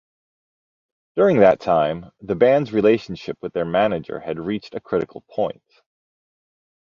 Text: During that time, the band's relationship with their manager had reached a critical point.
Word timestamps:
During 1.15 1.41
that 1.41 1.59
time, 1.59 2.09
the 2.21 2.33
band's 2.33 2.73
relationship 2.73 3.37
with 3.39 3.53
their 3.53 3.65
manager 3.65 4.19
had 4.21 4.39
reached 4.39 4.73
a 4.73 4.79
critical 4.79 5.21
point. 5.29 5.61